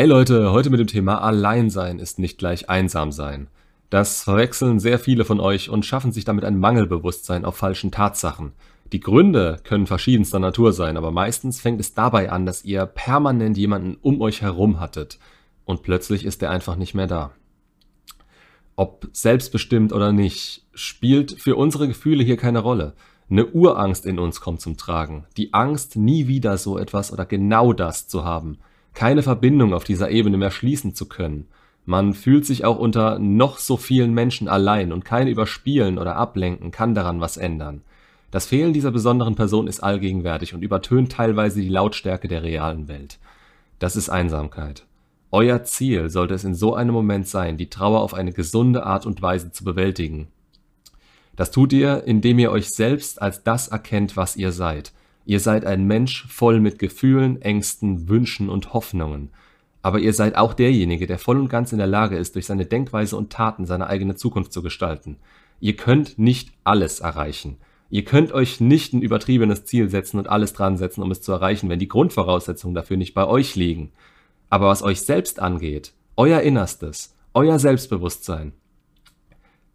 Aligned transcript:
Hey 0.00 0.08
Leute, 0.08 0.50
heute 0.50 0.70
mit 0.70 0.80
dem 0.80 0.86
Thema 0.86 1.20
Alleinsein 1.20 1.98
ist 1.98 2.18
nicht 2.18 2.38
gleich 2.38 2.70
einsam 2.70 3.12
sein. 3.12 3.48
Das 3.90 4.22
verwechseln 4.22 4.80
sehr 4.80 4.98
viele 4.98 5.26
von 5.26 5.40
euch 5.40 5.68
und 5.68 5.84
schaffen 5.84 6.10
sich 6.10 6.24
damit 6.24 6.46
ein 6.46 6.58
Mangelbewusstsein 6.58 7.44
auf 7.44 7.58
falschen 7.58 7.90
Tatsachen. 7.90 8.52
Die 8.92 9.00
Gründe 9.00 9.58
können 9.62 9.86
verschiedenster 9.86 10.38
Natur 10.38 10.72
sein, 10.72 10.96
aber 10.96 11.10
meistens 11.10 11.60
fängt 11.60 11.80
es 11.80 11.92
dabei 11.92 12.32
an, 12.32 12.46
dass 12.46 12.64
ihr 12.64 12.86
permanent 12.86 13.58
jemanden 13.58 13.98
um 14.00 14.22
euch 14.22 14.40
herum 14.40 14.80
hattet 14.80 15.18
und 15.66 15.82
plötzlich 15.82 16.24
ist 16.24 16.42
er 16.42 16.48
einfach 16.48 16.76
nicht 16.76 16.94
mehr 16.94 17.06
da. 17.06 17.32
Ob 18.76 19.06
selbstbestimmt 19.12 19.92
oder 19.92 20.12
nicht, 20.12 20.64
spielt 20.72 21.38
für 21.38 21.56
unsere 21.56 21.88
Gefühle 21.88 22.24
hier 22.24 22.38
keine 22.38 22.60
Rolle. 22.60 22.94
Eine 23.28 23.48
Urangst 23.48 24.06
in 24.06 24.18
uns 24.18 24.40
kommt 24.40 24.62
zum 24.62 24.78
Tragen. 24.78 25.26
Die 25.36 25.52
Angst, 25.52 25.96
nie 25.96 26.26
wieder 26.26 26.56
so 26.56 26.78
etwas 26.78 27.12
oder 27.12 27.26
genau 27.26 27.74
das 27.74 28.08
zu 28.08 28.24
haben– 28.24 28.56
keine 28.94 29.22
Verbindung 29.22 29.72
auf 29.72 29.84
dieser 29.84 30.10
Ebene 30.10 30.36
mehr 30.36 30.50
schließen 30.50 30.94
zu 30.94 31.06
können. 31.06 31.46
Man 31.86 32.14
fühlt 32.14 32.44
sich 32.44 32.64
auch 32.64 32.78
unter 32.78 33.18
noch 33.18 33.58
so 33.58 33.76
vielen 33.76 34.12
Menschen 34.12 34.48
allein 34.48 34.92
und 34.92 35.04
kein 35.04 35.28
Überspielen 35.28 35.98
oder 35.98 36.16
Ablenken 36.16 36.70
kann 36.70 36.94
daran 36.94 37.20
was 37.20 37.36
ändern. 37.36 37.82
Das 38.30 38.46
Fehlen 38.46 38.72
dieser 38.72 38.92
besonderen 38.92 39.34
Person 39.34 39.66
ist 39.66 39.80
allgegenwärtig 39.80 40.54
und 40.54 40.62
übertönt 40.62 41.12
teilweise 41.12 41.60
die 41.60 41.68
Lautstärke 41.68 42.28
der 42.28 42.42
realen 42.42 42.86
Welt. 42.86 43.18
Das 43.78 43.96
ist 43.96 44.08
Einsamkeit. 44.08 44.84
Euer 45.32 45.64
Ziel 45.64 46.10
sollte 46.10 46.34
es 46.34 46.44
in 46.44 46.54
so 46.54 46.74
einem 46.74 46.92
Moment 46.92 47.26
sein, 47.26 47.56
die 47.56 47.70
Trauer 47.70 48.00
auf 48.00 48.14
eine 48.14 48.32
gesunde 48.32 48.84
Art 48.84 49.06
und 49.06 49.22
Weise 49.22 49.50
zu 49.50 49.64
bewältigen. 49.64 50.28
Das 51.34 51.50
tut 51.50 51.72
ihr, 51.72 52.04
indem 52.04 52.38
ihr 52.38 52.50
euch 52.50 52.68
selbst 52.68 53.22
als 53.22 53.42
das 53.42 53.68
erkennt, 53.68 54.16
was 54.16 54.36
ihr 54.36 54.52
seid 54.52 54.92
Ihr 55.24 55.40
seid 55.40 55.64
ein 55.64 55.84
Mensch 55.84 56.26
voll 56.28 56.60
mit 56.60 56.78
Gefühlen, 56.78 57.40
Ängsten, 57.42 58.08
Wünschen 58.08 58.48
und 58.48 58.72
Hoffnungen. 58.72 59.30
Aber 59.82 59.98
ihr 59.98 60.12
seid 60.12 60.36
auch 60.36 60.54
derjenige, 60.54 61.06
der 61.06 61.18
voll 61.18 61.38
und 61.38 61.48
ganz 61.48 61.72
in 61.72 61.78
der 61.78 61.86
Lage 61.86 62.16
ist, 62.16 62.34
durch 62.34 62.46
seine 62.46 62.66
Denkweise 62.66 63.16
und 63.16 63.32
Taten 63.32 63.64
seine 63.64 63.86
eigene 63.86 64.14
Zukunft 64.14 64.52
zu 64.52 64.62
gestalten. 64.62 65.16
Ihr 65.60 65.76
könnt 65.76 66.18
nicht 66.18 66.52
alles 66.64 67.00
erreichen. 67.00 67.58
Ihr 67.90 68.04
könnt 68.04 68.32
euch 68.32 68.60
nicht 68.60 68.92
ein 68.92 69.02
übertriebenes 69.02 69.64
Ziel 69.64 69.88
setzen 69.88 70.18
und 70.18 70.28
alles 70.28 70.52
dran 70.52 70.76
setzen, 70.76 71.02
um 71.02 71.10
es 71.10 71.22
zu 71.22 71.32
erreichen, 71.32 71.68
wenn 71.68 71.78
die 71.78 71.88
Grundvoraussetzungen 71.88 72.74
dafür 72.74 72.96
nicht 72.96 73.14
bei 73.14 73.26
euch 73.26 73.56
liegen. 73.56 73.92
Aber 74.48 74.68
was 74.68 74.82
euch 74.82 75.02
selbst 75.02 75.40
angeht, 75.40 75.92
euer 76.16 76.40
Innerstes, 76.40 77.16
euer 77.34 77.58
Selbstbewusstsein, 77.58 78.52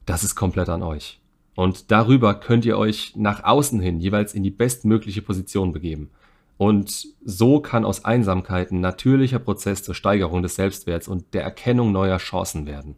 das 0.05 0.23
ist 0.23 0.35
komplett 0.35 0.69
an 0.69 0.83
euch. 0.83 1.19
Und 1.55 1.91
darüber 1.91 2.35
könnt 2.35 2.65
ihr 2.65 2.77
euch 2.77 3.13
nach 3.15 3.43
außen 3.43 3.79
hin 3.79 3.99
jeweils 3.99 4.33
in 4.33 4.43
die 4.43 4.51
bestmögliche 4.51 5.21
Position 5.21 5.71
begeben. 5.71 6.11
Und 6.57 7.07
so 7.23 7.59
kann 7.59 7.85
aus 7.85 8.05
Einsamkeit 8.05 8.71
ein 8.71 8.81
natürlicher 8.81 9.39
Prozess 9.39 9.83
zur 9.83 9.95
Steigerung 9.95 10.41
des 10.41 10.55
Selbstwerts 10.55 11.07
und 11.07 11.33
der 11.33 11.43
Erkennung 11.43 11.91
neuer 11.91 12.17
Chancen 12.17 12.65
werden. 12.65 12.95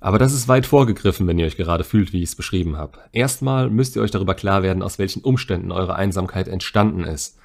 Aber 0.00 0.18
das 0.18 0.32
ist 0.32 0.48
weit 0.48 0.66
vorgegriffen, 0.66 1.26
wenn 1.26 1.38
ihr 1.38 1.46
euch 1.46 1.56
gerade 1.56 1.84
fühlt, 1.84 2.12
wie 2.12 2.22
ich 2.22 2.30
es 2.30 2.36
beschrieben 2.36 2.76
habe. 2.76 2.98
Erstmal 3.12 3.70
müsst 3.70 3.94
ihr 3.94 4.02
euch 4.02 4.10
darüber 4.10 4.34
klar 4.34 4.62
werden, 4.62 4.82
aus 4.82 4.98
welchen 4.98 5.22
Umständen 5.22 5.70
eure 5.70 5.94
Einsamkeit 5.94 6.48
entstanden 6.48 7.04
ist. 7.04 7.38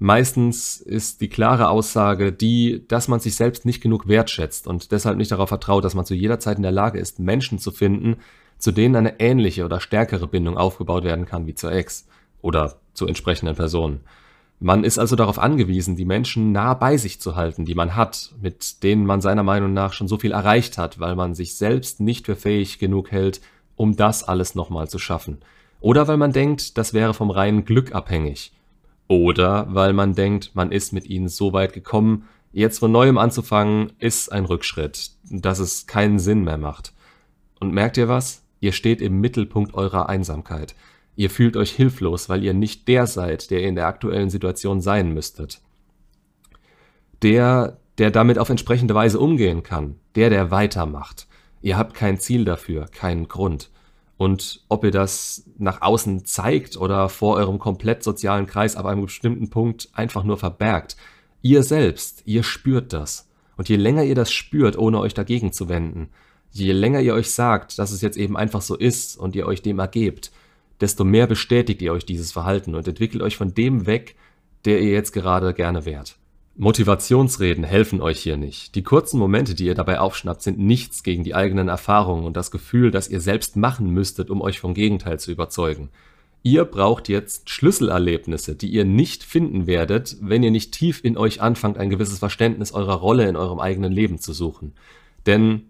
Meistens 0.00 0.80
ist 0.80 1.20
die 1.20 1.28
klare 1.28 1.68
Aussage 1.68 2.32
die, 2.32 2.84
dass 2.88 3.06
man 3.06 3.20
sich 3.20 3.36
selbst 3.36 3.64
nicht 3.64 3.82
genug 3.82 4.08
wertschätzt 4.08 4.66
und 4.66 4.92
deshalb 4.92 5.18
nicht 5.18 5.30
darauf 5.30 5.50
vertraut, 5.50 5.84
dass 5.84 5.94
man 5.94 6.06
zu 6.06 6.14
jeder 6.14 6.40
Zeit 6.40 6.56
in 6.56 6.62
der 6.62 6.72
Lage 6.72 6.98
ist, 6.98 7.20
Menschen 7.20 7.58
zu 7.58 7.70
finden, 7.70 8.16
zu 8.60 8.72
denen 8.72 8.94
eine 8.94 9.18
ähnliche 9.18 9.64
oder 9.64 9.80
stärkere 9.80 10.26
Bindung 10.26 10.56
aufgebaut 10.56 11.04
werden 11.04 11.26
kann 11.26 11.46
wie 11.46 11.54
zur 11.54 11.72
Ex 11.72 12.06
oder 12.42 12.76
zu 12.94 13.06
entsprechenden 13.06 13.56
Personen. 13.56 14.00
Man 14.62 14.84
ist 14.84 14.98
also 14.98 15.16
darauf 15.16 15.38
angewiesen, 15.38 15.96
die 15.96 16.04
Menschen 16.04 16.52
nah 16.52 16.74
bei 16.74 16.98
sich 16.98 17.18
zu 17.18 17.34
halten, 17.34 17.64
die 17.64 17.74
man 17.74 17.96
hat, 17.96 18.34
mit 18.42 18.82
denen 18.82 19.06
man 19.06 19.22
seiner 19.22 19.42
Meinung 19.42 19.72
nach 19.72 19.94
schon 19.94 20.06
so 20.06 20.18
viel 20.18 20.32
erreicht 20.32 20.76
hat, 20.76 21.00
weil 21.00 21.16
man 21.16 21.34
sich 21.34 21.56
selbst 21.56 22.00
nicht 22.00 22.26
für 22.26 22.36
fähig 22.36 22.78
genug 22.78 23.10
hält, 23.10 23.40
um 23.76 23.96
das 23.96 24.22
alles 24.22 24.54
nochmal 24.54 24.86
zu 24.88 24.98
schaffen. 24.98 25.38
Oder 25.80 26.08
weil 26.08 26.18
man 26.18 26.32
denkt, 26.32 26.76
das 26.76 26.92
wäre 26.92 27.14
vom 27.14 27.30
reinen 27.30 27.64
Glück 27.64 27.94
abhängig. 27.94 28.52
Oder 29.08 29.66
weil 29.74 29.94
man 29.94 30.14
denkt, 30.14 30.50
man 30.54 30.70
ist 30.70 30.92
mit 30.92 31.06
ihnen 31.08 31.28
so 31.28 31.54
weit 31.54 31.72
gekommen, 31.72 32.28
jetzt 32.52 32.80
von 32.80 32.92
neuem 32.92 33.16
anzufangen, 33.16 33.94
ist 33.98 34.30
ein 34.30 34.44
Rückschritt, 34.44 35.12
dass 35.30 35.58
es 35.58 35.86
keinen 35.86 36.18
Sinn 36.18 36.44
mehr 36.44 36.58
macht. 36.58 36.92
Und 37.60 37.72
merkt 37.72 37.96
ihr 37.96 38.08
was? 38.08 38.42
Ihr 38.60 38.72
steht 38.72 39.00
im 39.00 39.20
Mittelpunkt 39.20 39.74
eurer 39.74 40.08
Einsamkeit. 40.08 40.74
Ihr 41.16 41.30
fühlt 41.30 41.56
euch 41.56 41.72
hilflos, 41.72 42.28
weil 42.28 42.44
ihr 42.44 42.54
nicht 42.54 42.86
der 42.88 43.06
seid, 43.06 43.50
der 43.50 43.62
ihr 43.62 43.68
in 43.68 43.74
der 43.74 43.86
aktuellen 43.86 44.30
Situation 44.30 44.80
sein 44.80 45.12
müsstet. 45.12 45.60
Der, 47.22 47.78
der 47.98 48.10
damit 48.10 48.38
auf 48.38 48.48
entsprechende 48.48 48.94
Weise 48.94 49.18
umgehen 49.18 49.62
kann. 49.62 49.96
Der, 50.14 50.30
der 50.30 50.50
weitermacht. 50.50 51.26
Ihr 51.62 51.76
habt 51.76 51.94
kein 51.94 52.18
Ziel 52.18 52.44
dafür, 52.44 52.86
keinen 52.86 53.28
Grund. 53.28 53.70
Und 54.16 54.64
ob 54.68 54.84
ihr 54.84 54.90
das 54.90 55.44
nach 55.56 55.80
außen 55.80 56.26
zeigt 56.26 56.76
oder 56.76 57.08
vor 57.08 57.36
eurem 57.36 57.58
komplett 57.58 58.02
sozialen 58.02 58.46
Kreis 58.46 58.76
ab 58.76 58.84
einem 58.84 59.02
bestimmten 59.02 59.48
Punkt 59.48 59.88
einfach 59.94 60.24
nur 60.24 60.36
verbergt, 60.36 60.96
ihr 61.40 61.62
selbst, 61.62 62.22
ihr 62.26 62.42
spürt 62.42 62.92
das. 62.92 63.30
Und 63.56 63.68
je 63.68 63.76
länger 63.76 64.04
ihr 64.04 64.14
das 64.14 64.30
spürt, 64.30 64.76
ohne 64.76 65.00
euch 65.00 65.14
dagegen 65.14 65.52
zu 65.52 65.68
wenden, 65.68 66.10
Je 66.52 66.72
länger 66.72 67.00
ihr 67.00 67.14
euch 67.14 67.30
sagt, 67.30 67.78
dass 67.78 67.92
es 67.92 68.00
jetzt 68.00 68.16
eben 68.16 68.36
einfach 68.36 68.62
so 68.62 68.76
ist 68.76 69.16
und 69.16 69.36
ihr 69.36 69.46
euch 69.46 69.62
dem 69.62 69.78
ergebt, 69.78 70.32
desto 70.80 71.04
mehr 71.04 71.26
bestätigt 71.26 71.82
ihr 71.82 71.92
euch 71.92 72.04
dieses 72.04 72.32
Verhalten 72.32 72.74
und 72.74 72.88
entwickelt 72.88 73.22
euch 73.22 73.36
von 73.36 73.54
dem 73.54 73.86
weg, 73.86 74.16
der 74.64 74.80
ihr 74.80 74.90
jetzt 74.90 75.12
gerade 75.12 75.54
gerne 75.54 75.84
wärt. 75.84 76.16
Motivationsreden 76.56 77.64
helfen 77.64 78.02
euch 78.02 78.20
hier 78.20 78.36
nicht. 78.36 78.74
Die 78.74 78.82
kurzen 78.82 79.18
Momente, 79.18 79.54
die 79.54 79.64
ihr 79.64 79.74
dabei 79.74 80.00
aufschnappt, 80.00 80.42
sind 80.42 80.58
nichts 80.58 81.02
gegen 81.02 81.24
die 81.24 81.34
eigenen 81.34 81.68
Erfahrungen 81.68 82.24
und 82.24 82.36
das 82.36 82.50
Gefühl, 82.50 82.90
das 82.90 83.08
ihr 83.08 83.20
selbst 83.20 83.56
machen 83.56 83.90
müsstet, 83.90 84.28
um 84.28 84.42
euch 84.42 84.60
vom 84.60 84.74
Gegenteil 84.74 85.18
zu 85.18 85.30
überzeugen. 85.30 85.88
Ihr 86.42 86.64
braucht 86.64 87.08
jetzt 87.08 87.50
Schlüsselerlebnisse, 87.50 88.56
die 88.56 88.68
ihr 88.68 88.84
nicht 88.84 89.22
finden 89.24 89.66
werdet, 89.66 90.16
wenn 90.20 90.42
ihr 90.42 90.50
nicht 90.50 90.72
tief 90.72 91.04
in 91.04 91.16
euch 91.16 91.40
anfangt, 91.40 91.78
ein 91.78 91.90
gewisses 91.90 92.18
Verständnis 92.18 92.72
eurer 92.72 92.94
Rolle 92.94 93.28
in 93.28 93.36
eurem 93.36 93.60
eigenen 93.60 93.92
Leben 93.92 94.18
zu 94.18 94.32
suchen. 94.32 94.72
Denn 95.26 95.69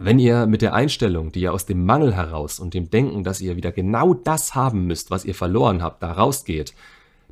wenn 0.00 0.18
ihr 0.18 0.46
mit 0.46 0.62
der 0.62 0.74
Einstellung, 0.74 1.32
die 1.32 1.40
ihr 1.40 1.52
aus 1.52 1.66
dem 1.66 1.84
Mangel 1.84 2.14
heraus 2.14 2.60
und 2.60 2.74
dem 2.74 2.90
Denken, 2.90 3.24
dass 3.24 3.40
ihr 3.40 3.56
wieder 3.56 3.72
genau 3.72 4.14
das 4.14 4.54
haben 4.54 4.86
müsst, 4.86 5.10
was 5.10 5.24
ihr 5.24 5.34
verloren 5.34 5.82
habt, 5.82 6.02
da 6.02 6.12
rausgeht, 6.12 6.74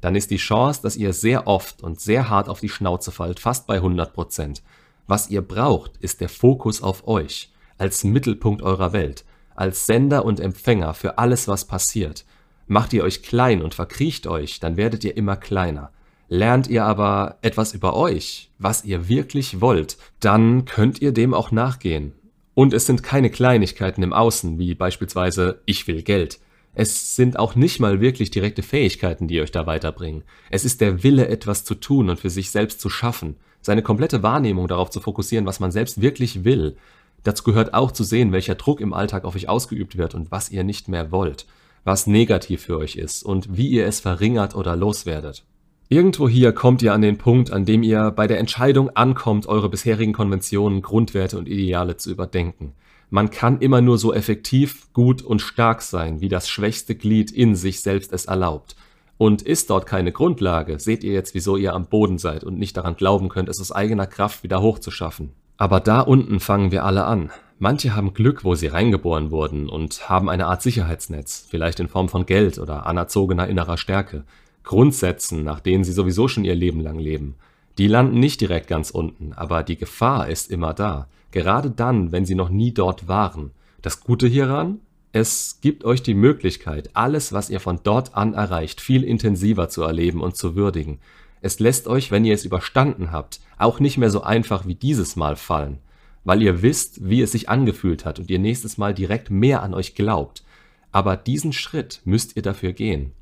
dann 0.01 0.15
ist 0.17 0.31
die 0.31 0.37
Chance, 0.37 0.83
dass 0.83 0.97
ihr 0.97 1.13
sehr 1.13 1.47
oft 1.47 1.83
und 1.83 2.01
sehr 2.01 2.29
hart 2.29 2.49
auf 2.49 2.61
die 2.61 2.69
Schnauze 2.69 3.13
fallt, 3.13 3.41
fast 3.41 3.67
bei 3.67 3.77
100 3.77 4.13
Prozent. 4.13 4.63
Was 5.07 5.31
ihr 5.31 5.43
braucht, 5.43 5.97
ist 5.99 6.21
der 6.21 6.29
Fokus 6.29 6.83
auf 6.83 7.07
euch, 7.07 7.53
als 7.79 8.05
Mittelpunkt 8.05 8.63
eurer 8.63 8.93
Welt, 8.93 9.25
als 9.55 9.87
Sender 9.87 10.25
und 10.25 10.41
Empfänger 10.41 10.95
für 10.95 11.19
alles, 11.19 11.49
was 11.49 11.65
passiert. 11.65 12.25
Macht 12.67 12.93
ihr 12.93 13.05
euch 13.05 13.23
klein 13.23 13.63
und 13.63 13.75
verkriecht 13.75 14.27
euch, 14.27 14.59
dann 14.59 14.77
werdet 14.77 15.05
ihr 15.05 15.17
immer 15.17 15.37
kleiner. 15.37 15.93
Lernt 16.29 16.67
ihr 16.67 16.85
aber 16.85 17.39
etwas 17.43 17.73
über 17.73 17.95
euch, 17.95 18.51
was 18.59 18.85
ihr 18.85 19.09
wirklich 19.09 19.61
wollt, 19.61 19.97
dann 20.19 20.65
könnt 20.65 21.01
ihr 21.01 21.13
dem 21.13 21.33
auch 21.33 21.53
nachgehen 21.53 22.13
und 22.57 22.73
es 22.73 22.87
sind 22.87 23.03
keine 23.03 23.29
Kleinigkeiten 23.29 24.03
im 24.03 24.15
Außen, 24.15 24.59
wie 24.59 24.75
beispielsweise 24.75 25.61
ich 25.67 25.87
will 25.87 26.03
Geld. 26.03 26.41
Es 26.73 27.15
sind 27.15 27.39
auch 27.39 27.55
nicht 27.55 27.81
mal 27.81 28.01
wirklich 28.01 28.31
direkte 28.31 28.63
Fähigkeiten, 28.63 29.29
die 29.29 29.43
euch 29.43 29.51
da 29.51 29.67
weiterbringen. 29.67 30.23
Es 30.49 30.65
ist 30.65 30.81
der 30.81 31.03
Wille, 31.03 31.29
etwas 31.29 31.65
zu 31.65 31.75
tun 31.75 32.09
und 32.09 32.19
für 32.19 32.31
sich 32.31 32.51
selbst 32.51 32.81
zu 32.81 32.89
schaffen, 32.89 33.37
seine 33.61 33.83
komplette 33.83 34.23
Wahrnehmung 34.23 34.69
darauf 34.69 34.89
zu 34.89 35.03
fokussieren, 35.03 35.45
was 35.45 35.61
man 35.61 35.71
selbst 35.71 36.01
wirklich 36.01 36.45
will. 36.45 36.79
Dazu 37.25 37.45
gehört 37.45 37.75
auch 37.75 37.93
zu 37.93 38.05
sehen, 38.05 38.33
welcher 38.33 38.55
Druck 38.55 38.81
im 38.81 38.95
Alltag 38.95 39.27
auf 39.27 39.35
euch 39.35 39.51
ausgeübt 39.51 39.99
wird 39.99 40.15
und 40.15 40.31
was 40.31 40.51
ihr 40.51 40.65
nicht 40.65 40.89
mehr 40.89 41.13
wollt, 41.13 41.45
was 41.85 42.07
negativ 42.07 42.63
für 42.63 42.79
euch 42.79 42.97
ist 42.97 43.23
und 43.23 43.55
wie 43.55 43.69
ihr 43.69 43.87
es 43.87 44.01
verringert 44.01 44.55
oder 44.55 44.77
loswerdet. 44.77 45.45
Irgendwo 45.89 46.29
hier 46.29 46.53
kommt 46.53 46.83
ihr 46.83 46.93
an 46.93 47.01
den 47.01 47.17
Punkt, 47.17 47.53
an 47.53 47.65
dem 47.65 47.85
ihr 47.85 48.11
bei 48.11 48.27
der 48.27 48.41
Entscheidung 48.41 48.91
ankommt, 48.91 49.47
eure 49.47 49.69
bisherigen 49.69 50.13
Konventionen, 50.13 50.83
Grundwerte 50.83 51.39
und 51.39 51.49
Ideale 51.49 51.97
zu 51.97 52.11
überdenken. 52.11 52.73
Man 53.09 53.31
kann 53.31 53.61
immer 53.61 53.81
nur 53.81 53.97
so 53.97 54.13
effektiv, 54.13 54.93
gut 54.93 55.23
und 55.23 55.41
stark 55.41 55.83
sein, 55.83 56.21
wie 56.21 56.29
das 56.29 56.49
schwächste 56.49 56.97
Glied 56.97 57.31
in 57.31 57.55
sich 57.55 57.83
selbst 57.83 58.13
es 58.13 58.25
erlaubt. 58.25 58.75
Und 59.17 59.43
ist 59.43 59.71
dort 59.71 59.87
keine 59.87 60.11
Grundlage, 60.11 60.81
seht 60.81 61.05
ihr 61.05 61.13
jetzt, 61.13 61.35
wieso 61.35 61.57
ihr 61.57 61.73
am 61.73 61.87
Boden 61.87 62.19
seid 62.19 62.43
und 62.43 62.59
nicht 62.59 62.77
daran 62.77 62.97
glauben 62.97 63.29
könnt, 63.29 63.49
es 63.49 63.61
aus 63.61 63.71
eigener 63.71 64.09
Kraft 64.09 64.43
wieder 64.43 64.61
hochzuschaffen. 64.61 65.31
Aber 65.57 65.79
da 65.79 66.01
unten 66.01 66.41
fangen 66.41 66.73
wir 66.73 66.85
alle 66.85 67.05
an. 67.05 67.31
Manche 67.59 67.95
haben 67.95 68.13
Glück, 68.13 68.45
wo 68.45 68.57
sie 68.57 68.67
reingeboren 68.67 69.31
wurden 69.31 69.69
und 69.69 70.11
haben 70.11 70.29
eine 70.29 70.47
Art 70.47 70.63
Sicherheitsnetz, 70.63 71.47
vielleicht 71.49 71.79
in 71.79 71.89
Form 71.89 72.09
von 72.09 72.27
Geld 72.27 72.59
oder 72.59 72.87
anerzogener 72.87 73.47
innerer 73.47 73.79
Stärke. 73.79 74.25
Grundsätzen, 74.67 75.45
nach 75.45 75.61
denen 75.61 75.85
sie 75.85 75.93
sowieso 75.93 76.27
schon 76.27 76.45
ihr 76.45 76.57
Leben 76.57 76.81
lang 76.81 76.99
leben. 76.99 77.37
Die 77.79 77.87
landen 77.87 78.19
nicht 78.19 78.41
direkt 78.41 78.67
ganz 78.67 78.91
unten, 78.91 79.33
aber 79.33 79.63
die 79.63 79.77
Gefahr 79.77 80.29
ist 80.29 80.51
immer 80.51 80.75
da, 80.75 81.09
gerade 81.31 81.71
dann, 81.71 82.11
wenn 82.11 82.27
sie 82.27 82.35
noch 82.35 82.49
nie 82.49 82.75
dort 82.75 83.07
waren. 83.07 83.53
Das 83.81 84.01
Gute 84.01 84.27
hieran? 84.27 84.81
Es 85.13 85.61
gibt 85.63 85.85
euch 85.85 86.03
die 86.03 86.15
Möglichkeit, 86.15 86.91
alles, 86.95 87.33
was 87.33 87.49
ihr 87.49 87.61
von 87.61 87.79
dort 87.85 88.17
an 88.17 88.35
erreicht, 88.35 88.81
viel 88.81 89.05
intensiver 89.05 89.69
zu 89.69 89.83
erleben 89.83 90.21
und 90.21 90.37
zu 90.37 90.57
würdigen. 90.57 90.99
Es 91.41 91.61
lässt 91.61 91.87
euch, 91.87 92.11
wenn 92.11 92.25
ihr 92.25 92.35
es 92.35 92.45
überstanden 92.45 93.13
habt, 93.13 93.41
auch 93.59 93.79
nicht 93.79 93.99
mehr 93.99 94.11
so 94.11 94.23
einfach 94.23 94.67
wie 94.67 94.75
dieses 94.75 95.15
Mal 95.15 95.37
fallen, 95.37 95.79
weil 96.25 96.43
ihr 96.43 96.61
wisst, 96.63 97.09
wie 97.09 97.23
es 97.23 97.31
sich 97.31 97.49
angefühlt 97.49 98.05
hat 98.05 98.19
und 98.19 98.31
ihr 98.31 98.41
nächstes 98.41 98.79
Mal 98.79 98.95
direkt 98.95 99.31
mehr 99.31 99.63
an 99.63 99.75
euch 99.75 99.95
glaubt. 99.95 100.43
Aber 100.91 101.17
diesen 101.17 101.53
Schritt 101.53 102.01
müsst 102.05 102.35
ihr 102.35 102.43
dafür 102.43 102.73
gehen. 102.73 103.13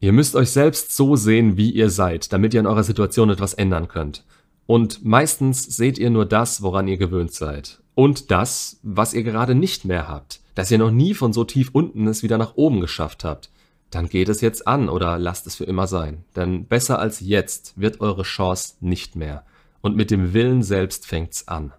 Ihr 0.00 0.12
müsst 0.12 0.36
euch 0.36 0.50
selbst 0.50 0.94
so 0.94 1.16
sehen, 1.16 1.56
wie 1.56 1.70
ihr 1.70 1.90
seid, 1.90 2.32
damit 2.32 2.54
ihr 2.54 2.60
in 2.60 2.66
eurer 2.66 2.84
Situation 2.84 3.30
etwas 3.30 3.54
ändern 3.54 3.88
könnt. 3.88 4.24
Und 4.66 5.04
meistens 5.04 5.64
seht 5.64 5.98
ihr 5.98 6.10
nur 6.10 6.26
das, 6.26 6.60
woran 6.60 6.88
ihr 6.88 6.96
gewöhnt 6.96 7.32
seid. 7.32 7.80
Und 7.94 8.30
das, 8.30 8.78
was 8.82 9.14
ihr 9.14 9.22
gerade 9.22 9.54
nicht 9.54 9.84
mehr 9.84 10.08
habt. 10.08 10.40
Dass 10.54 10.70
ihr 10.70 10.78
noch 10.78 10.90
nie 10.90 11.14
von 11.14 11.32
so 11.32 11.44
tief 11.44 11.70
unten 11.72 12.06
es 12.08 12.22
wieder 12.22 12.36
nach 12.36 12.56
oben 12.56 12.80
geschafft 12.80 13.24
habt. 13.24 13.50
Dann 13.90 14.08
geht 14.08 14.28
es 14.28 14.40
jetzt 14.40 14.66
an 14.66 14.88
oder 14.88 15.18
lasst 15.18 15.46
es 15.46 15.54
für 15.54 15.64
immer 15.64 15.86
sein. 15.86 16.24
Denn 16.34 16.66
besser 16.66 16.98
als 16.98 17.20
jetzt 17.20 17.74
wird 17.76 18.00
eure 18.00 18.24
Chance 18.24 18.74
nicht 18.80 19.16
mehr. 19.16 19.44
Und 19.80 19.96
mit 19.96 20.10
dem 20.10 20.34
Willen 20.34 20.62
selbst 20.62 21.06
fängt's 21.06 21.48
an. 21.48 21.72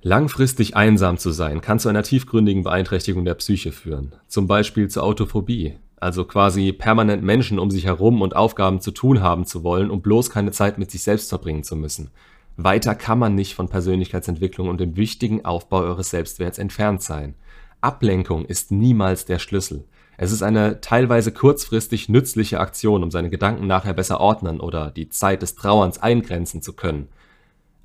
Langfristig 0.00 0.76
einsam 0.76 1.18
zu 1.18 1.32
sein, 1.32 1.60
kann 1.60 1.80
zu 1.80 1.88
einer 1.88 2.04
tiefgründigen 2.04 2.62
Beeinträchtigung 2.62 3.24
der 3.24 3.34
Psyche 3.34 3.72
führen. 3.72 4.14
Zum 4.28 4.46
Beispiel 4.46 4.88
zur 4.88 5.02
Autophobie, 5.02 5.78
also 6.00 6.24
quasi 6.24 6.72
permanent 6.72 7.22
Menschen 7.22 7.58
um 7.58 7.70
sich 7.70 7.86
herum 7.86 8.22
und 8.22 8.36
Aufgaben 8.36 8.80
zu 8.80 8.90
tun 8.90 9.20
haben 9.20 9.46
zu 9.46 9.62
wollen, 9.64 9.90
um 9.90 10.02
bloß 10.02 10.30
keine 10.30 10.52
Zeit 10.52 10.78
mit 10.78 10.90
sich 10.90 11.02
selbst 11.02 11.28
verbringen 11.28 11.64
zu 11.64 11.76
müssen. 11.76 12.10
Weiter 12.56 12.94
kann 12.94 13.18
man 13.18 13.34
nicht 13.34 13.54
von 13.54 13.68
Persönlichkeitsentwicklung 13.68 14.68
und 14.68 14.80
dem 14.80 14.96
wichtigen 14.96 15.44
Aufbau 15.44 15.78
eures 15.78 16.10
Selbstwerts 16.10 16.58
entfernt 16.58 17.02
sein. 17.02 17.34
Ablenkung 17.80 18.44
ist 18.44 18.72
niemals 18.72 19.24
der 19.24 19.38
Schlüssel. 19.38 19.84
Es 20.16 20.32
ist 20.32 20.42
eine 20.42 20.80
teilweise 20.80 21.30
kurzfristig 21.30 22.08
nützliche 22.08 22.58
Aktion, 22.58 23.04
um 23.04 23.12
seine 23.12 23.30
Gedanken 23.30 23.68
nachher 23.68 23.94
besser 23.94 24.18
ordnen 24.18 24.58
oder 24.58 24.90
die 24.90 25.08
Zeit 25.08 25.42
des 25.42 25.54
Trauerns 25.54 26.02
eingrenzen 26.02 26.60
zu 26.60 26.72
können. 26.72 27.08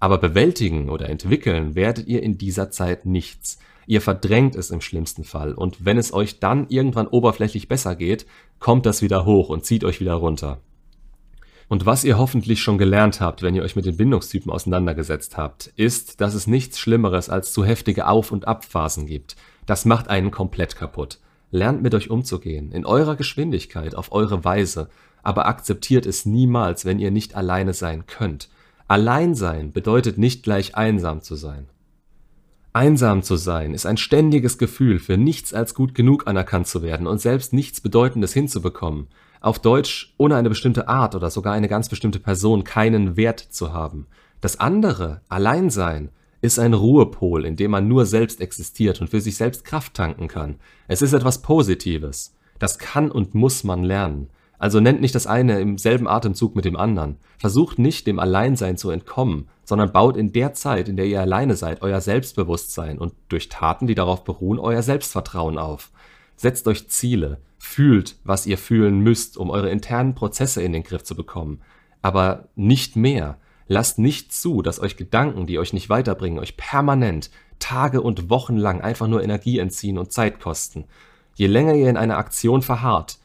Aber 0.04 0.18
bewältigen 0.18 0.90
oder 0.90 1.08
entwickeln 1.08 1.76
werdet 1.76 2.08
ihr 2.08 2.22
in 2.24 2.38
dieser 2.38 2.70
Zeit 2.72 3.06
nichts. 3.06 3.58
Ihr 3.88 4.02
verdrängt 4.02 4.54
es 4.54 4.70
im 4.70 4.82
schlimmsten 4.82 5.24
Fall 5.24 5.54
und 5.54 5.86
wenn 5.86 5.98
es 5.98 6.12
euch 6.12 6.42
dann 6.42 6.68
irgendwann 6.68 7.08
oberflächlich 7.08 7.70
besser 7.70 7.96
geht, 7.96 8.26
kommt 8.60 8.86
das 8.86 9.02
wieder 9.02 9.24
hoch 9.24 9.48
und 9.48 9.66
zieht 9.66 9.86
euch 9.86 10.02
wieder 10.02 10.16
runter. 10.16 10.60
Und 11.70 11.86
was 11.86 12.04
ihr 12.04 12.18
hoffentlich 12.18 12.62
schon 12.62 12.78
gelernt 12.78 13.22
habt, 13.22 13.44
wenn 13.44 13.56
ihr 13.56 13.64
euch 13.64 13.78
mit 13.78 13.86
den 13.86 13.96
Bindungstypen 13.96 14.52
auseinandergesetzt 14.52 15.38
habt, 15.38 15.68
ist, 15.78 16.20
dass 16.20 16.34
es 16.34 16.48
nichts 16.48 16.80
Schlimmeres 16.80 17.30
als 17.30 17.54
zu 17.54 17.64
heftige 17.64 18.06
Auf- 18.06 18.34
und 18.34 18.46
Abphasen 18.46 19.06
gibt. 19.06 19.38
Das 19.66 19.86
macht 19.86 20.10
einen 20.10 20.32
komplett 20.32 20.76
kaputt. 20.76 21.20
Lernt 21.50 21.82
mit 21.82 21.96
euch 21.96 22.10
umzugehen, 22.10 22.74
in 22.74 22.86
eurer 22.86 23.16
Geschwindigkeit, 23.16 23.96
auf 23.96 24.12
eure 24.12 24.44
Weise, 24.44 24.90
aber 25.22 25.46
akzeptiert 25.46 26.06
es 26.06 26.26
niemals, 26.26 26.84
wenn 26.84 27.00
ihr 27.00 27.10
nicht 27.10 27.36
alleine 27.36 27.74
sein 27.74 28.06
könnt. 28.06 28.50
Allein 28.88 29.36
sein 29.36 29.72
bedeutet 29.72 30.18
nicht 30.18 30.44
gleich 30.44 30.76
einsam 30.76 31.22
zu 31.22 31.36
sein. 31.36 31.68
Einsam 32.74 33.22
zu 33.22 33.36
sein 33.36 33.74
ist 33.74 33.86
ein 33.86 33.98
ständiges 33.98 34.58
Gefühl, 34.58 34.98
für 34.98 35.16
nichts 35.16 35.54
als 35.54 35.76
gut 35.76 35.94
genug 35.94 36.28
anerkannt 36.28 36.68
zu 36.68 36.82
werden 36.82 37.06
und 37.06 37.22
selbst 37.22 37.54
nichts 37.54 37.82
Bedeutendes 37.82 38.34
hinzubekommen. 38.34 39.08
Auf 39.42 39.60
Deutsch, 39.60 40.14
ohne 40.18 40.36
eine 40.36 40.50
bestimmte 40.50 40.88
Art 40.88 41.14
oder 41.16 41.30
sogar 41.30 41.54
eine 41.54 41.68
ganz 41.68 41.88
bestimmte 41.90 42.20
Person 42.20 42.64
keinen 42.64 43.16
Wert 43.16 43.40
zu 43.40 43.74
haben. 43.74 44.08
Das 44.42 44.60
andere, 44.60 45.22
Alleinsein, 45.30 46.10
ist 46.42 46.60
ein 46.60 46.74
Ruhepol, 46.74 47.46
in 47.46 47.56
dem 47.56 47.72
man 47.72 47.88
nur 47.88 48.06
selbst 48.06 48.42
existiert 48.42 49.00
und 49.00 49.10
für 49.10 49.22
sich 49.22 49.38
selbst 49.38 49.64
Kraft 49.64 49.94
tanken 49.94 50.28
kann. 50.28 50.56
Es 50.88 51.02
ist 51.02 51.14
etwas 51.14 51.42
Positives. 51.42 52.36
Das 52.60 52.80
kann 52.80 53.12
und 53.12 53.36
muss 53.36 53.64
man 53.64 53.84
lernen. 53.84 54.30
Also 54.63 54.80
nennt 54.80 55.01
nicht 55.01 55.13
das 55.13 55.27
eine 55.27 55.60
im 55.60 55.77
selben 55.77 56.07
Atemzug 56.07 56.56
mit 56.56 56.63
dem 56.63 56.77
anderen. 56.77 57.18
Versucht 57.38 57.80
nicht, 57.80 58.07
dem 58.07 58.18
Alleinsein 58.18 58.77
zu 58.77 58.92
entkommen, 58.92 59.50
sondern 59.65 59.92
baut 59.92 60.15
in 60.15 60.31
der 60.31 60.54
Zeit, 60.54 60.88
in 60.88 60.95
der 60.95 61.06
ihr 61.06 61.19
alleine 61.19 61.57
seid, 61.57 61.81
euer 61.81 62.00
Selbstbewusstsein 62.00 62.98
und 62.98 63.13
durch 63.27 63.50
Taten, 63.50 63.88
die 63.88 63.94
darauf 63.94 64.24
beruhen, 64.24 64.60
euer 64.60 64.81
Selbstvertrauen 64.81 65.57
auf. 65.57 65.92
Setzt 66.38 66.65
euch 66.69 66.88
Ziele, 66.88 67.42
fühlt, 67.57 68.15
was 68.24 68.45
ihr 68.45 68.57
fühlen 68.57 69.01
müsst, 69.01 69.36
um 69.36 69.50
eure 69.50 69.69
internen 69.69 70.15
Prozesse 70.15 70.63
in 70.63 70.71
den 70.71 70.83
Griff 70.83 71.04
zu 71.04 71.18
bekommen. 71.18 71.60
Aber 72.01 72.48
nicht 72.56 72.95
mehr. 72.95 73.39
Lasst 73.68 74.00
nicht 74.00 74.31
zu, 74.31 74.62
dass 74.62 74.80
euch 74.80 74.95
Gedanken, 74.95 75.45
die 75.45 75.60
euch 75.60 75.74
nicht 75.74 75.89
weiterbringen, 75.89 76.39
euch 76.39 76.56
permanent, 76.56 77.31
Tage 77.60 78.01
und 78.01 78.30
Wochen 78.30 78.56
lang 78.56 78.80
einfach 78.80 79.07
nur 79.07 79.25
Energie 79.25 79.60
entziehen 79.60 79.98
und 79.98 80.13
Zeit 80.13 80.39
kosten. 80.39 80.86
Je 81.36 81.48
länger 81.48 81.74
ihr 81.75 81.89
in 81.89 81.98
einer 81.98 82.18
Aktion 82.18 82.62
verharrt, 82.62 83.19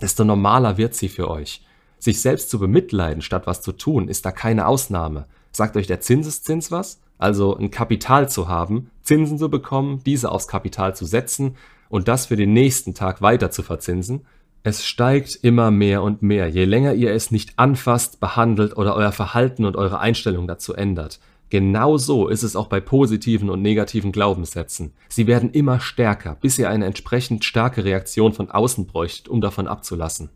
desto 0.00 0.24
normaler 0.24 0.76
wird 0.76 0.94
sie 0.94 1.08
für 1.08 1.30
euch. 1.30 1.64
Sich 1.98 2.20
selbst 2.20 2.50
zu 2.50 2.58
bemitleiden, 2.58 3.22
statt 3.22 3.46
was 3.46 3.62
zu 3.62 3.72
tun, 3.72 4.08
ist 4.08 4.24
da 4.24 4.30
keine 4.30 4.66
Ausnahme. 4.66 5.26
Sagt 5.52 5.76
euch 5.76 5.86
der 5.86 6.00
Zinseszins 6.00 6.70
was? 6.70 7.00
Also 7.18 7.56
ein 7.56 7.70
Kapital 7.70 8.28
zu 8.28 8.48
haben, 8.48 8.90
Zinsen 9.02 9.38
zu 9.38 9.48
bekommen, 9.48 10.02
diese 10.04 10.30
aufs 10.30 10.48
Kapital 10.48 10.94
zu 10.94 11.06
setzen 11.06 11.56
und 11.88 12.08
das 12.08 12.26
für 12.26 12.36
den 12.36 12.52
nächsten 12.52 12.94
Tag 12.94 13.22
weiter 13.22 13.50
zu 13.50 13.62
verzinsen? 13.62 14.26
Es 14.62 14.84
steigt 14.84 15.38
immer 15.42 15.70
mehr 15.70 16.02
und 16.02 16.22
mehr, 16.22 16.48
je 16.48 16.64
länger 16.64 16.92
ihr 16.94 17.12
es 17.12 17.30
nicht 17.30 17.58
anfasst, 17.58 18.20
behandelt 18.20 18.76
oder 18.76 18.96
euer 18.96 19.12
Verhalten 19.12 19.64
und 19.64 19.76
eure 19.76 20.00
Einstellung 20.00 20.48
dazu 20.48 20.74
ändert. 20.74 21.20
Genauso 21.48 22.28
ist 22.28 22.42
es 22.42 22.56
auch 22.56 22.66
bei 22.66 22.80
positiven 22.80 23.50
und 23.50 23.62
negativen 23.62 24.10
Glaubenssätzen. 24.10 24.92
Sie 25.08 25.26
werden 25.26 25.50
immer 25.50 25.80
stärker, 25.80 26.36
bis 26.40 26.58
ihr 26.58 26.68
eine 26.68 26.86
entsprechend 26.86 27.44
starke 27.44 27.84
Reaktion 27.84 28.32
von 28.32 28.50
außen 28.50 28.86
bräuchtet, 28.86 29.28
um 29.28 29.40
davon 29.40 29.68
abzulassen. 29.68 30.30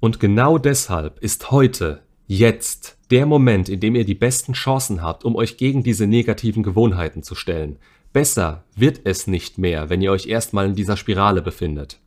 Und 0.00 0.20
genau 0.20 0.58
deshalb 0.58 1.18
ist 1.20 1.50
heute, 1.50 2.02
jetzt, 2.26 2.98
der 3.10 3.26
Moment, 3.26 3.68
in 3.68 3.80
dem 3.80 3.94
ihr 3.94 4.04
die 4.04 4.14
besten 4.14 4.52
Chancen 4.52 5.02
habt, 5.02 5.24
um 5.24 5.36
euch 5.36 5.56
gegen 5.56 5.82
diese 5.82 6.06
negativen 6.06 6.62
Gewohnheiten 6.62 7.22
zu 7.22 7.34
stellen. 7.34 7.78
Besser 8.12 8.64
wird 8.74 9.02
es 9.04 9.26
nicht 9.26 9.58
mehr, 9.58 9.90
wenn 9.90 10.02
ihr 10.02 10.12
euch 10.12 10.26
erstmal 10.26 10.66
in 10.66 10.74
dieser 10.74 10.96
Spirale 10.96 11.42
befindet. 11.42 12.00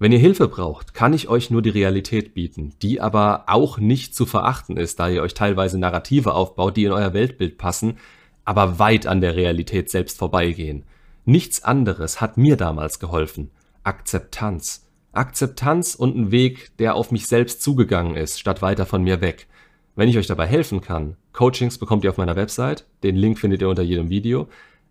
Wenn 0.00 0.12
ihr 0.12 0.18
Hilfe 0.20 0.46
braucht, 0.46 0.94
kann 0.94 1.12
ich 1.12 1.28
euch 1.28 1.50
nur 1.50 1.60
die 1.60 1.70
Realität 1.70 2.32
bieten, 2.32 2.72
die 2.82 3.00
aber 3.00 3.44
auch 3.48 3.78
nicht 3.78 4.14
zu 4.14 4.26
verachten 4.26 4.76
ist, 4.76 5.00
da 5.00 5.08
ihr 5.08 5.22
euch 5.22 5.34
teilweise 5.34 5.76
Narrative 5.76 6.34
aufbaut, 6.34 6.76
die 6.76 6.84
in 6.84 6.92
euer 6.92 7.14
Weltbild 7.14 7.58
passen, 7.58 7.98
aber 8.44 8.78
weit 8.78 9.08
an 9.08 9.20
der 9.20 9.34
Realität 9.34 9.90
selbst 9.90 10.18
vorbeigehen. 10.18 10.84
Nichts 11.24 11.64
anderes 11.64 12.20
hat 12.20 12.36
mir 12.36 12.56
damals 12.56 13.00
geholfen. 13.00 13.50
Akzeptanz. 13.82 14.86
Akzeptanz 15.12 15.96
und 15.96 16.16
ein 16.16 16.30
Weg, 16.30 16.76
der 16.78 16.94
auf 16.94 17.10
mich 17.10 17.26
selbst 17.26 17.60
zugegangen 17.60 18.14
ist, 18.14 18.38
statt 18.38 18.62
weiter 18.62 18.86
von 18.86 19.02
mir 19.02 19.20
weg. 19.20 19.48
Wenn 19.96 20.08
ich 20.08 20.16
euch 20.16 20.28
dabei 20.28 20.46
helfen 20.46 20.80
kann, 20.80 21.16
Coachings 21.32 21.76
bekommt 21.76 22.04
ihr 22.04 22.10
auf 22.10 22.18
meiner 22.18 22.36
Website, 22.36 22.86
den 23.02 23.16
Link 23.16 23.40
findet 23.40 23.62
ihr 23.62 23.68
unter 23.68 23.82
jedem 23.82 24.10
Video, 24.10 24.46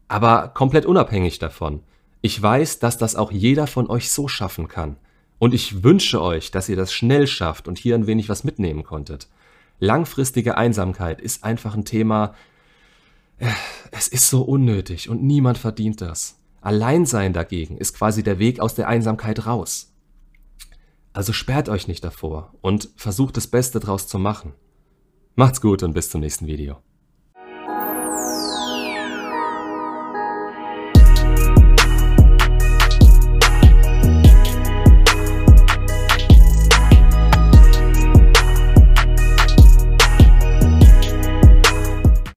aber 0.09 0.49
komplett 0.49 0.85
unabhängig 0.85 1.39
davon. 1.39 1.79
Ich 2.21 2.41
weiß, 2.41 2.79
dass 2.79 2.97
das 2.97 3.15
auch 3.15 3.31
jeder 3.31 3.67
von 3.67 3.89
euch 3.89 4.11
so 4.11 4.27
schaffen 4.27 4.67
kann. 4.67 4.97
Und 5.39 5.53
ich 5.53 5.83
wünsche 5.83 6.21
euch, 6.21 6.51
dass 6.51 6.69
ihr 6.69 6.75
das 6.75 6.91
schnell 6.91 7.27
schafft 7.27 7.67
und 7.67 7.77
hier 7.77 7.95
ein 7.95 8.07
wenig 8.07 8.29
was 8.29 8.43
mitnehmen 8.43 8.83
konntet. 8.83 9.27
Langfristige 9.79 10.57
Einsamkeit 10.57 11.21
ist 11.21 11.43
einfach 11.43 11.75
ein 11.75 11.85
Thema, 11.85 12.33
äh, 13.37 13.51
es 13.91 14.07
ist 14.07 14.29
so 14.29 14.41
unnötig 14.41 15.09
und 15.09 15.23
niemand 15.23 15.57
verdient 15.57 16.01
das. 16.01 16.39
Alleinsein 16.61 17.33
dagegen 17.33 17.77
ist 17.77 17.93
quasi 17.93 18.23
der 18.23 18.39
Weg 18.39 18.59
aus 18.59 18.73
der 18.73 18.87
Einsamkeit 18.87 19.45
raus. 19.45 19.93
Also 21.13 21.33
sperrt 21.33 21.69
euch 21.69 21.87
nicht 21.87 22.03
davor 22.03 22.53
und 22.61 22.89
versucht 22.95 23.37
das 23.37 23.47
Beste 23.47 23.79
draus 23.79 24.07
zu 24.07 24.19
machen. 24.19 24.53
Macht's 25.35 25.61
gut 25.61 25.83
und 25.83 25.93
bis 25.93 26.09
zum 26.09 26.21
nächsten 26.21 26.47
Video. 26.47 26.77